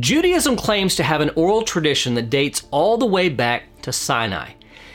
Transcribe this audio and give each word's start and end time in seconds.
Judaism 0.00 0.56
claims 0.56 0.94
to 0.96 1.02
have 1.02 1.20
an 1.20 1.30
oral 1.36 1.62
tradition 1.62 2.14
that 2.14 2.30
dates 2.30 2.66
all 2.70 2.96
the 2.96 3.06
way 3.06 3.28
back 3.28 3.64
to 3.82 3.92
Sinai. 3.92 4.52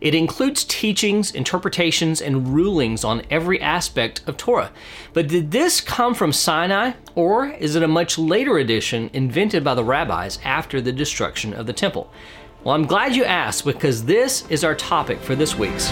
It 0.00 0.14
includes 0.14 0.64
teachings, 0.64 1.30
interpretations, 1.30 2.20
and 2.20 2.48
rulings 2.48 3.04
on 3.04 3.22
every 3.30 3.60
aspect 3.60 4.22
of 4.26 4.36
Torah. 4.36 4.72
But 5.12 5.28
did 5.28 5.52
this 5.52 5.80
come 5.80 6.14
from 6.14 6.32
Sinai, 6.32 6.92
or 7.14 7.46
is 7.46 7.76
it 7.76 7.82
a 7.82 7.88
much 7.88 8.18
later 8.18 8.58
addition 8.58 9.10
invented 9.12 9.62
by 9.62 9.74
the 9.74 9.84
rabbis 9.84 10.38
after 10.44 10.80
the 10.80 10.92
destruction 10.92 11.52
of 11.52 11.66
the 11.66 11.72
temple? 11.72 12.12
Well, 12.64 12.74
I'm 12.74 12.86
glad 12.86 13.14
you 13.14 13.24
asked 13.24 13.64
because 13.64 14.04
this 14.04 14.48
is 14.48 14.64
our 14.64 14.74
topic 14.74 15.20
for 15.20 15.36
this 15.36 15.56
week's 15.56 15.90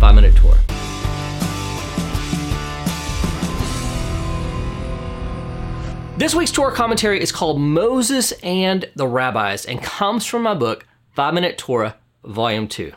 5 0.00 0.14
Minute 0.14 0.36
Torah. 0.36 0.61
This 6.18 6.34
week's 6.34 6.52
Torah 6.52 6.74
commentary 6.74 7.20
is 7.22 7.32
called 7.32 7.58
Moses 7.58 8.32
and 8.42 8.84
the 8.94 9.06
Rabbis 9.06 9.64
and 9.64 9.82
comes 9.82 10.26
from 10.26 10.42
my 10.42 10.52
book, 10.52 10.86
5 11.14 11.32
Minute 11.32 11.56
Torah, 11.56 11.96
Volume 12.22 12.68
2. 12.68 12.92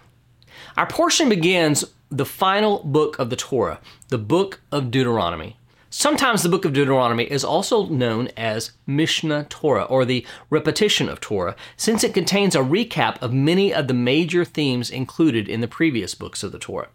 Our 0.76 0.86
portion 0.86 1.30
begins 1.30 1.86
the 2.12 2.26
final 2.26 2.84
book 2.84 3.18
of 3.18 3.30
the 3.30 3.38
Torah, 3.38 3.80
the 4.10 4.18
book 4.18 4.60
of 4.70 4.92
Deuteronomy. 4.92 5.58
Sometimes 5.90 6.44
the 6.44 6.50
book 6.50 6.66
of 6.66 6.74
Deuteronomy 6.74 7.24
is 7.24 7.46
also 7.46 7.86
known 7.88 8.28
as 8.36 8.74
Mishnah 8.86 9.46
Torah, 9.50 9.86
or 9.86 10.04
the 10.04 10.28
repetition 10.50 11.08
of 11.08 11.22
Torah, 11.22 11.56
since 11.78 12.04
it 12.04 12.14
contains 12.14 12.54
a 12.54 12.60
recap 12.60 13.18
of 13.22 13.32
many 13.32 13.74
of 13.74 13.88
the 13.88 13.94
major 13.94 14.44
themes 14.44 14.90
included 14.92 15.48
in 15.48 15.62
the 15.62 15.70
previous 15.70 16.14
books 16.14 16.44
of 16.44 16.52
the 16.52 16.60
Torah. 16.60 16.90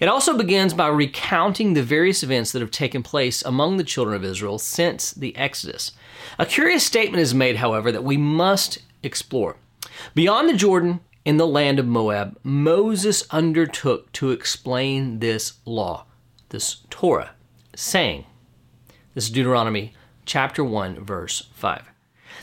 It 0.00 0.08
also 0.08 0.36
begins 0.36 0.74
by 0.74 0.88
recounting 0.88 1.72
the 1.74 1.82
various 1.82 2.22
events 2.22 2.52
that 2.52 2.60
have 2.60 2.70
taken 2.70 3.02
place 3.02 3.42
among 3.42 3.76
the 3.76 3.84
children 3.84 4.16
of 4.16 4.24
Israel 4.24 4.58
since 4.58 5.12
the 5.12 5.34
Exodus. 5.36 5.92
A 6.38 6.46
curious 6.46 6.84
statement 6.84 7.20
is 7.22 7.34
made, 7.34 7.56
however, 7.56 7.90
that 7.92 8.04
we 8.04 8.16
must 8.16 8.78
explore. 9.02 9.56
Beyond 10.14 10.48
the 10.48 10.54
Jordan, 10.54 11.00
in 11.24 11.38
the 11.38 11.46
land 11.46 11.78
of 11.78 11.86
Moab, 11.86 12.38
Moses 12.44 13.24
undertook 13.30 14.12
to 14.12 14.30
explain 14.30 15.18
this 15.18 15.54
law, 15.64 16.06
this 16.50 16.82
Torah, 16.88 17.32
saying, 17.74 18.26
This 19.14 19.24
is 19.24 19.30
Deuteronomy 19.30 19.92
chapter 20.24 20.62
1, 20.62 21.04
verse 21.04 21.48
5. 21.52 21.95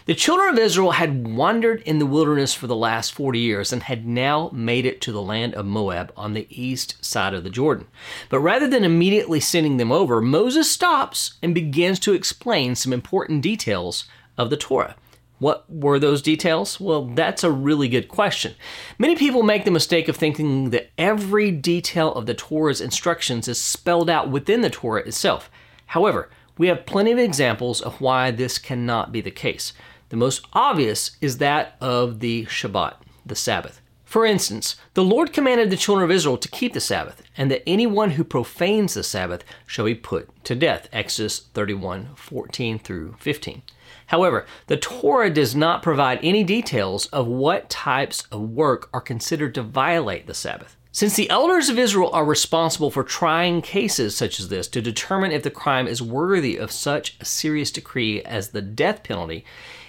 The 0.06 0.16
children 0.16 0.50
of 0.50 0.60
Israel 0.60 0.92
had 0.92 1.26
wandered 1.26 1.82
in 1.84 2.00
the 2.00 2.06
wilderness 2.06 2.54
for 2.54 2.68
the 2.68 2.76
last 2.76 3.14
40 3.14 3.40
years 3.40 3.72
and 3.72 3.84
had 3.84 4.06
now 4.06 4.50
made 4.52 4.86
it 4.86 5.00
to 5.02 5.14
the 5.14 5.22
land 5.22 5.56
of 5.56 5.66
Moab 5.66 6.12
on 6.18 6.34
the 6.34 6.46
east 6.50 7.04
side 7.04 7.34
of 7.34 7.46
the 7.46 7.50
Jordan. 7.50 7.88
But 8.28 8.42
rather 8.42 8.68
than 8.68 8.84
immediately 8.84 9.40
sending 9.40 9.78
them 9.78 9.94
over, 9.94 10.20
Moses 10.20 10.70
stops 10.70 11.36
and 11.42 11.56
begins 11.56 12.00
to 12.00 12.12
explain 12.12 12.76
some 12.76 12.92
important 12.92 13.44
details 13.44 14.04
of 14.38 14.50
the 14.50 14.58
Torah. 14.58 14.98
What 15.40 15.64
were 15.70 16.00
those 16.00 16.22
details? 16.22 16.82
Well, 16.82 17.06
that's 17.06 17.46
a 17.46 17.52
really 17.52 17.88
good 17.88 18.10
question. 18.10 18.56
Many 18.98 19.16
people 19.16 19.42
make 19.42 19.64
the 19.64 19.72
mistake 19.72 20.10
of 20.10 20.18
thinking 20.18 20.72
that 20.72 20.92
every 20.98 21.50
detail 21.50 22.14
of 22.14 22.26
the 22.26 22.34
Torah's 22.34 22.82
instructions 22.82 23.48
is 23.48 23.60
spelled 23.60 24.10
out 24.10 24.30
within 24.30 24.60
the 24.60 24.70
Torah 24.70 25.08
itself. 25.08 25.50
However, 25.86 26.30
we 26.58 26.68
have 26.68 26.86
plenty 26.86 27.12
of 27.12 27.20
examples 27.20 27.82
of 27.82 28.02
why 28.02 28.32
this 28.32 28.58
cannot 28.58 29.14
be 29.14 29.22
the 29.22 29.32
case. 29.32 29.72
The 30.14 30.18
most 30.18 30.46
obvious 30.54 31.18
is 31.22 31.40
that 31.40 31.76
of 31.82 32.20
the 32.20 32.46
Shabbat, 32.46 32.98
the 33.26 33.36
Sabbath. 33.36 33.82
For 34.06 34.28
instance, 34.28 34.76
the 34.94 35.04
Lord 35.04 35.34
commanded 35.34 35.72
the 35.72 35.76
children 35.76 36.04
of 36.06 36.12
Israel 36.12 36.38
to 36.38 36.50
keep 36.50 36.74
the 36.74 36.80
Sabbath, 36.80 37.24
and 37.36 37.50
that 37.50 37.68
anyone 37.68 38.12
who 38.12 38.24
profanes 38.24 38.94
the 38.94 39.02
Sabbath 39.02 39.44
shall 39.66 39.86
be 39.86 39.96
put 39.96 40.30
to 40.46 40.54
death. 40.54 40.88
Exodus 40.94 41.40
31 41.56 42.10
14 42.16 42.78
through 42.78 43.16
15. 43.22 43.64
However, 44.06 44.46
the 44.68 44.78
Torah 44.78 45.32
does 45.32 45.56
not 45.56 45.82
provide 45.82 46.20
any 46.22 46.44
details 46.44 47.08
of 47.08 47.26
what 47.26 47.72
types 47.72 48.28
of 48.32 48.52
work 48.52 48.92
are 48.94 49.02
considered 49.02 49.56
to 49.56 49.64
violate 49.64 50.28
the 50.28 50.36
Sabbath. 50.36 50.78
Since 50.92 51.16
the 51.16 51.32
elders 51.32 51.70
of 51.70 51.80
Israel 51.80 52.12
are 52.14 52.24
responsible 52.24 52.92
for 52.92 53.04
trying 53.04 53.64
cases 53.64 54.16
such 54.16 54.40
as 54.40 54.50
this 54.50 54.68
to 54.68 54.80
determine 54.80 55.32
if 55.32 55.42
the 55.42 55.50
crime 55.50 55.88
is 55.88 56.04
worthy 56.04 56.56
of 56.56 56.72
such 56.72 57.18
a 57.20 57.26
serious 57.26 57.72
decree 57.72 58.22
as 58.22 58.50
the 58.50 58.62
death 58.62 59.02
penalty, 59.02 59.44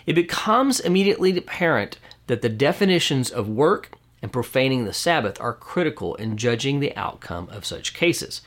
it 0.06 0.14
becomes 0.14 0.80
immediately 0.80 1.36
apparent 1.36 1.98
that 2.26 2.42
the 2.42 2.48
definitions 2.48 3.30
of 3.30 3.48
work 3.48 3.92
and 4.22 4.32
profaning 4.32 4.84
the 4.84 4.92
Sabbath 4.92 5.40
are 5.40 5.52
critical 5.52 6.14
in 6.14 6.36
judging 6.36 6.80
the 6.80 6.96
outcome 6.96 7.48
of 7.50 7.66
such 7.66 7.94
cases. 7.94 8.40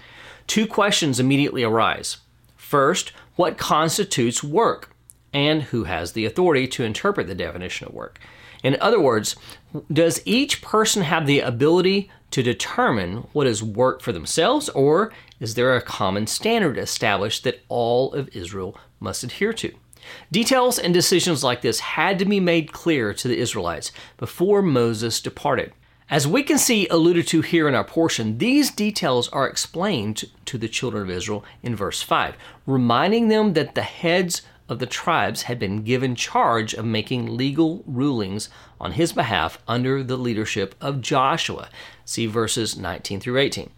Two 0.47 0.66
questions 0.66 1.19
immediately 1.19 1.63
arise. 1.63 2.18
First, 2.56 3.12
what 3.35 3.57
constitutes 3.57 4.44
work? 4.44 4.95
And 5.34 5.63
who 5.63 5.84
has 5.84 6.13
the 6.13 6.25
authority 6.25 6.68
to 6.69 6.84
interpret 6.84 7.28
the 7.28 7.35
definition 7.35 7.88
of 7.88 7.94
work? 7.94 8.19
In 8.63 8.75
other 8.81 9.00
words, 9.00 9.35
does 9.91 10.22
each 10.25 10.62
person 10.62 11.03
have 11.03 11.28
the 11.28 11.41
ability 11.41 12.09
to 12.31 12.41
determine 12.41 13.28
what 13.34 13.47
is 13.47 13.62
work 13.62 14.01
for 14.01 14.12
themselves, 14.12 14.69
or 14.69 15.13
is 15.39 15.53
there 15.53 15.75
a 15.75 15.81
common 15.81 16.28
standard 16.28 16.78
established 16.78 17.44
that 17.44 17.62
all 17.69 18.13
of 18.13 18.35
Israel 18.35 18.78
must 19.00 19.24
adhere 19.24 19.53
to? 19.53 19.74
Details 20.31 20.79
and 20.79 20.94
decisions 20.94 21.44
like 21.44 21.62
this 21.62 21.79
had 21.79 22.19
to 22.19 22.25
be 22.25 22.40
made 22.40 22.72
clear 22.72 23.13
to 23.13 23.28
the 23.28 23.38
Israelites 23.38 23.91
before 24.18 24.62
Moses 24.62 25.22
departed. 25.22 25.73
As 26.09 26.25
we 26.25 26.41
can 26.41 26.57
see 26.57 26.88
alluded 26.88 27.28
to 27.28 27.41
here 27.41 27.68
in 27.68 27.75
our 27.75 27.84
portion, 27.84 28.38
these 28.38 28.72
details 28.72 29.28
are 29.29 29.47
explained 29.47 30.23
to 30.45 30.57
the 30.57 30.69
children 30.69 31.03
of 31.03 31.09
Israel 31.09 31.44
in 31.62 31.75
verse 31.75 32.01
5, 32.01 32.35
reminding 32.66 33.28
them 33.28 33.53
that 33.53 33.75
the 33.75 33.81
heads 33.81 34.41
of 34.69 34.79
the 34.79 34.85
tribes 34.85 35.44
had 35.44 35.59
been 35.59 35.84
given 35.84 36.16
charge 36.16 36.74
of 36.74 36.85
making 36.85 37.35
legal 37.35 37.84
rulings 37.85 38.50
on 38.79 38.94
his 38.94 39.13
behalf 39.13 39.59
under 39.68 40.03
the 40.03 40.18
leadership 40.18 40.75
of 40.79 41.01
Joshua. 41.01 41.69
See 42.06 42.25
verses 42.25 42.78
19 42.78 43.19
through 43.19 43.38
18. 43.38 43.69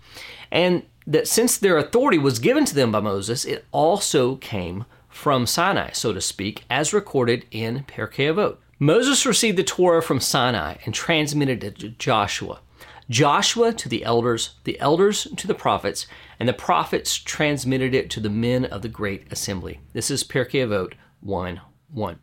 And 0.52 0.84
that 1.06 1.28
since 1.28 1.58
their 1.58 1.78
authority 1.78 2.18
was 2.18 2.40
given 2.40 2.66
to 2.66 2.76
them 2.76 2.92
by 2.92 3.00
Moses, 3.00 3.46
it 3.46 3.66
also 3.72 4.36
came 4.36 4.86
from 5.10 5.46
Sinai, 5.46 5.92
so 5.92 6.14
to 6.14 6.22
speak, 6.22 6.64
as 6.70 6.94
recorded 6.94 7.46
in 7.52 7.84
Pirkei 7.84 8.34
Avot. 8.34 8.58
Moses 8.80 9.26
received 9.26 9.58
the 9.58 9.64
Torah 9.64 10.02
from 10.02 10.22
Sinai 10.22 10.76
and 10.86 10.94
transmitted 10.94 11.64
it 11.64 11.80
to 11.80 11.90
Joshua. 11.90 12.62
Joshua 13.10 13.74
to 13.74 13.90
the 13.90 14.06
elders, 14.06 14.56
the 14.64 14.80
elders 14.80 15.28
to 15.36 15.48
the 15.48 15.56
prophets, 15.56 16.06
and 16.40 16.48
the 16.48 16.54
prophets 16.54 17.18
transmitted 17.18 17.96
it 17.96 18.10
to 18.12 18.20
the 18.20 18.30
men 18.30 18.66
of 18.66 18.84
the 18.84 18.88
great 18.88 19.32
assembly. 19.34 19.82
This 19.94 20.12
is 20.12 20.24
Pirkei 20.24 20.66
Avot 20.66 20.94
1 21.22 21.60
1. 21.92 22.20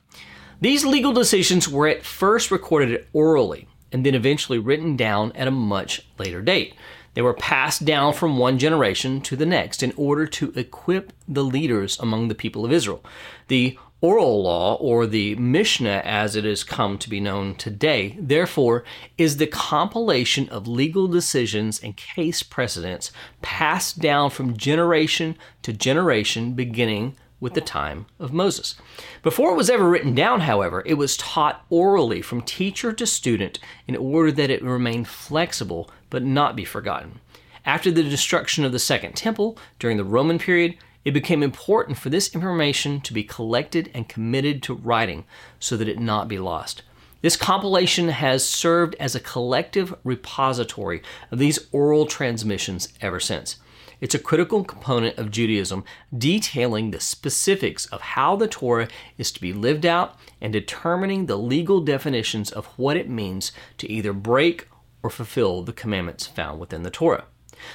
These 0.60 0.86
legal 0.86 1.12
decisions 1.12 1.68
were 1.68 1.88
at 1.88 2.04
first 2.04 2.50
recorded 2.50 3.06
orally 3.12 3.68
and 3.92 4.06
then 4.06 4.14
eventually 4.14 4.58
written 4.58 4.96
down 4.96 5.32
at 5.32 5.48
a 5.48 5.50
much 5.50 6.06
later 6.18 6.40
date. 6.40 6.74
They 7.16 7.22
were 7.22 7.32
passed 7.32 7.86
down 7.86 8.12
from 8.12 8.36
one 8.36 8.58
generation 8.58 9.22
to 9.22 9.36
the 9.36 9.46
next 9.46 9.82
in 9.82 9.94
order 9.96 10.26
to 10.26 10.52
equip 10.54 11.14
the 11.26 11.42
leaders 11.42 11.98
among 11.98 12.28
the 12.28 12.34
people 12.34 12.66
of 12.66 12.70
Israel. 12.70 13.02
The 13.48 13.78
oral 14.02 14.42
law, 14.42 14.74
or 14.74 15.06
the 15.06 15.34
Mishnah 15.36 16.02
as 16.04 16.36
it 16.36 16.44
has 16.44 16.62
come 16.62 16.98
to 16.98 17.08
be 17.08 17.18
known 17.18 17.54
today, 17.54 18.18
therefore, 18.20 18.84
is 19.16 19.38
the 19.38 19.46
compilation 19.46 20.46
of 20.50 20.68
legal 20.68 21.08
decisions 21.08 21.82
and 21.82 21.96
case 21.96 22.42
precedents 22.42 23.12
passed 23.40 23.98
down 23.98 24.28
from 24.28 24.54
generation 24.54 25.38
to 25.62 25.72
generation, 25.72 26.52
beginning 26.52 27.16
with 27.40 27.54
the 27.54 27.60
time 27.60 28.06
of 28.18 28.32
Moses. 28.32 28.76
Before 29.22 29.52
it 29.52 29.56
was 29.56 29.68
ever 29.68 29.88
written 29.88 30.14
down, 30.14 30.40
however, 30.40 30.82
it 30.86 30.94
was 30.94 31.16
taught 31.16 31.64
orally 31.68 32.22
from 32.22 32.40
teacher 32.42 32.92
to 32.92 33.06
student 33.06 33.58
in 33.86 33.96
order 33.96 34.32
that 34.32 34.50
it 34.50 34.62
remain 34.62 35.04
flexible 35.04 35.90
but 36.08 36.22
not 36.22 36.56
be 36.56 36.64
forgotten. 36.64 37.20
After 37.64 37.90
the 37.90 38.02
destruction 38.02 38.64
of 38.64 38.72
the 38.72 38.78
Second 38.78 39.16
Temple 39.16 39.58
during 39.78 39.96
the 39.96 40.04
Roman 40.04 40.38
period, 40.38 40.76
it 41.04 41.12
became 41.12 41.42
important 41.42 41.98
for 41.98 42.10
this 42.10 42.34
information 42.34 43.00
to 43.02 43.12
be 43.12 43.22
collected 43.22 43.90
and 43.94 44.08
committed 44.08 44.62
to 44.64 44.74
writing 44.74 45.24
so 45.60 45.76
that 45.76 45.88
it 45.88 46.00
not 46.00 46.28
be 46.28 46.38
lost. 46.38 46.82
This 47.22 47.36
compilation 47.36 48.08
has 48.08 48.48
served 48.48 48.94
as 49.00 49.14
a 49.14 49.20
collective 49.20 49.94
repository 50.04 51.02
of 51.30 51.38
these 51.38 51.66
oral 51.72 52.06
transmissions 52.06 52.92
ever 53.00 53.20
since. 53.20 53.56
It's 53.98 54.14
a 54.14 54.18
critical 54.18 54.62
component 54.62 55.16
of 55.16 55.30
Judaism, 55.30 55.82
detailing 56.16 56.90
the 56.90 57.00
specifics 57.00 57.86
of 57.86 58.00
how 58.02 58.36
the 58.36 58.46
Torah 58.46 58.88
is 59.16 59.32
to 59.32 59.40
be 59.40 59.54
lived 59.54 59.86
out 59.86 60.18
and 60.40 60.52
determining 60.52 61.26
the 61.26 61.38
legal 61.38 61.80
definitions 61.80 62.50
of 62.50 62.66
what 62.76 62.98
it 62.98 63.08
means 63.08 63.52
to 63.78 63.90
either 63.90 64.12
break 64.12 64.68
or 65.02 65.08
fulfill 65.08 65.62
the 65.62 65.72
commandments 65.72 66.26
found 66.26 66.60
within 66.60 66.82
the 66.82 66.90
Torah. 66.90 67.24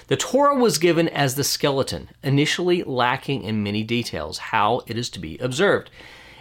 The 0.08 0.18
Torah 0.18 0.56
was 0.56 0.78
given 0.78 1.08
as 1.10 1.34
the 1.34 1.44
skeleton, 1.44 2.10
initially 2.22 2.84
lacking 2.84 3.44
in 3.44 3.64
many 3.64 3.84
details 3.84 4.38
how 4.38 4.84
it 4.86 4.98
is 4.98 5.10
to 5.12 5.20
be 5.20 5.40
observed. 5.40 5.90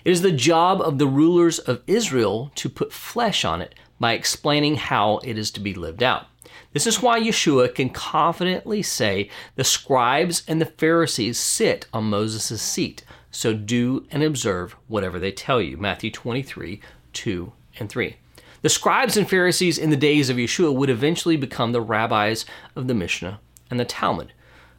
It 0.05 0.11
is 0.11 0.21
the 0.21 0.32
job 0.32 0.82
of 0.82 0.99
the 0.99 1.06
rulers 1.06 1.59
of 1.59 1.82
Israel 1.87 2.53
to 2.56 2.69
put 2.69 2.93
flesh 2.93 3.47
on 3.47 3.62
it 3.62 3.75
by 3.99 4.12
explaining 4.12 4.77
how 4.77 5.19
it 5.25 5.38
is 5.38 5.50
to 5.53 5.61
be 5.61 5.73
lived 5.73 6.03
out. 6.03 6.27
This 6.73 6.87
is 6.87 7.02
why 7.02 7.20
Yeshua 7.20 7.75
can 7.75 7.91
confidently 7.91 8.82
say 8.82 9.29
the 9.56 9.64
scribes 9.64 10.43
and 10.47 10.61
the 10.61 10.67
Pharisees 10.67 11.38
sit 11.38 11.87
on 11.93 12.05
Moses' 12.05 12.62
seat, 12.62 13.05
so 13.31 13.55
do 13.55 14.06
and 14.11 14.23
observe 14.23 14.76
whatever 14.88 15.19
they 15.19 15.32
tell 15.32 15.61
you. 15.61 15.76
Matthew 15.76 16.11
23, 16.11 16.81
2 17.12 17.52
and 17.79 17.88
3. 17.88 18.17
The 18.62 18.69
scribes 18.69 19.17
and 19.17 19.29
Pharisees 19.29 19.79
in 19.79 19.91
the 19.91 19.97
days 19.97 20.29
of 20.29 20.37
Yeshua 20.37 20.75
would 20.75 20.91
eventually 20.91 21.37
become 21.37 21.73
the 21.73 21.81
rabbis 21.81 22.44
of 22.76 22.88
the 22.88 22.94
Mishnah 22.94 23.41
and 23.70 23.81
the 23.81 23.85
Talmud. 23.85 24.32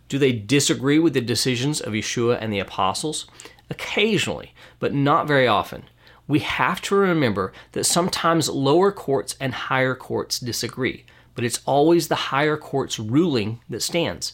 Do 0.08 0.20
they 0.20 0.34
disagree 0.34 1.00
with 1.00 1.14
the 1.14 1.22
decisions 1.22 1.82
of 1.82 1.94
Yeshua 1.94 2.38
and 2.40 2.54
the 2.54 2.60
apostles? 2.60 3.28
Occasionally, 3.70 4.54
but 4.78 4.94
not 4.94 5.28
very 5.28 5.48
often. 5.48 5.84
We 6.28 6.40
have 6.40 6.82
to 6.82 6.96
remember 6.96 7.54
that 7.72 7.86
sometimes 7.86 8.50
lower 8.50 8.92
courts 8.92 9.36
and 9.40 9.54
higher 9.54 9.96
courts 9.96 10.40
disagree, 10.40 11.06
but 11.36 11.44
it's 11.44 11.62
always 11.66 12.08
the 12.08 12.16
higher 12.16 12.58
court's 12.58 13.00
ruling 13.00 13.60
that 13.70 13.82
stands. 13.82 14.34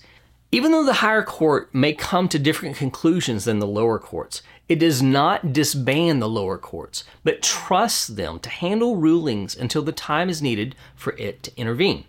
Even 0.52 0.72
though 0.72 0.86
the 0.86 0.94
higher 0.94 1.24
court 1.24 1.74
may 1.74 1.94
come 1.94 2.30
to 2.30 2.40
different 2.40 2.78
conclusions 2.78 3.46
than 3.46 3.60
the 3.60 3.68
lower 3.68 4.00
courts, 4.00 4.42
it 4.70 4.80
does 4.80 5.02
not 5.02 5.54
disband 5.54 6.22
the 6.22 6.30
lower 6.30 6.58
courts, 6.58 7.04
but 7.24 7.42
trusts 7.42 8.08
them 8.08 8.40
to 8.40 8.50
handle 8.50 8.96
rulings 8.96 9.56
until 9.56 9.82
the 9.82 9.92
time 9.92 10.30
is 10.30 10.42
needed 10.42 10.76
for 10.96 11.14
it 11.18 11.44
to 11.44 11.58
intervene. 11.58 12.06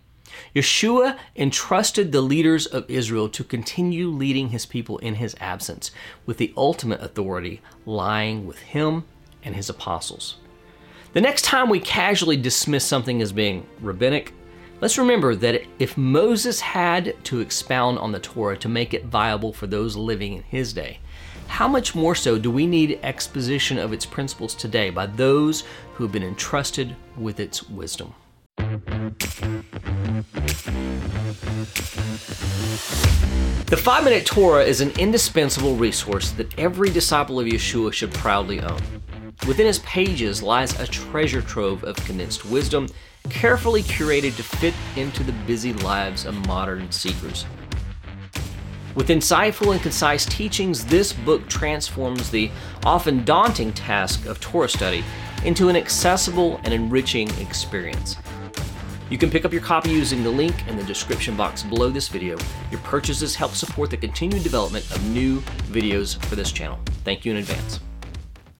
Yeshua 0.55 1.19
entrusted 1.37 2.12
the 2.12 2.20
leaders 2.20 2.67
of 2.67 2.88
Israel 2.88 3.29
to 3.29 3.43
continue 3.43 4.08
leading 4.08 4.50
his 4.50 4.67
people 4.67 4.99
in 4.99 5.17
his 5.17 5.35
absence, 5.40 5.90
with 6.26 6.37
the 6.37 6.52
ultimate 6.56 7.00
authority 7.00 7.61
lying 7.87 8.46
with 8.46 8.58
him 8.58 9.05
and 9.43 9.56
his 9.56 9.69
apostles. 9.69 10.37
The 11.12 11.20
next 11.20 11.43
time 11.43 11.69
we 11.69 11.81
casually 11.81 12.37
dismiss 12.37 12.85
something 12.85 13.23
as 13.23 13.32
being 13.32 13.67
rabbinic, 13.81 14.32
let's 14.81 14.99
remember 14.99 15.35
that 15.35 15.63
if 15.79 15.97
Moses 15.97 16.61
had 16.61 17.15
to 17.25 17.41
expound 17.41 17.99
on 17.99 18.13
the 18.13 18.21
Torah 18.21 18.57
to 18.59 18.69
make 18.69 18.95
it 18.95 19.07
viable 19.07 19.53
for 19.53 19.67
those 19.67 19.97
living 19.97 20.35
in 20.35 20.43
his 20.43 20.73
day, 20.73 20.99
how 21.47 21.67
much 21.67 21.95
more 21.95 22.15
so 22.15 22.39
do 22.39 22.51
we 22.51 22.67
need 22.67 23.01
exposition 23.03 23.79
of 23.79 23.93
its 23.93 24.07
principles 24.07 24.55
today 24.55 24.91
by 24.91 25.07
those 25.07 25.65
who 25.95 26.05
have 26.05 26.13
been 26.13 26.23
entrusted 26.23 26.95
with 27.17 27.41
its 27.41 27.69
wisdom? 27.69 28.15
The 33.67 33.77
Five 33.77 34.05
Minute 34.05 34.25
Torah 34.25 34.65
is 34.65 34.81
an 34.81 34.91
indispensable 34.99 35.77
resource 35.77 36.31
that 36.33 36.59
every 36.59 36.91
disciple 36.91 37.41
of 37.41 37.47
Yeshua 37.47 37.93
should 37.93 38.13
proudly 38.13 38.61
own. 38.61 38.81
Within 39.49 39.67
its 39.67 39.81
pages 39.87 40.43
lies 40.43 40.79
a 40.79 40.87
treasure 40.87 41.41
trove 41.41 41.83
of 41.83 41.97
condensed 41.97 42.45
wisdom, 42.45 42.87
carefully 43.31 43.83
curated 43.83 44.37
to 44.37 44.43
fit 44.43 44.75
into 44.95 45.25
the 45.25 45.33
busy 45.47 45.73
lives 45.73 46.27
of 46.27 46.47
modern 46.47 46.93
seekers. 46.93 47.47
With 48.95 49.09
insightful 49.09 49.73
and 49.73 49.81
concise 49.81 50.27
teachings, 50.27 50.85
this 50.85 51.15
book 51.15 51.49
transforms 51.49 52.31
the 52.31 52.50
often 52.85 53.25
daunting 53.25 53.73
task 53.73 54.27
of 54.27 54.39
Torah 54.39 54.69
study 54.69 55.03
into 55.47 55.71
an 55.71 55.77
accessible 55.77 56.61
and 56.65 56.75
enriching 56.75 57.31
experience. 57.39 58.17
You 59.09 59.17
can 59.17 59.31
pick 59.31 59.47
up 59.47 59.53
your 59.55 59.62
copy 59.62 59.91
using 59.91 60.23
the 60.23 60.31
link 60.31 60.69
in 60.69 60.77
the 60.77 60.85
description 60.85 61.39
box 61.39 61.62
below 61.62 61.89
this 61.89 62.09
video. 62.09 62.37
Your 62.71 62.81
purchases 62.81 63.35
help 63.35 63.53
support 63.53 63.89
the 63.89 63.97
continued 63.97 64.43
development 64.43 64.85
of 64.91 65.03
new 65.09 65.41
videos 65.71 66.23
for 66.27 66.37
this 66.37 66.53
channel. 66.53 66.79
Thank 67.03 67.25
you 67.25 67.33
in 67.33 67.39
advance. 67.39 67.81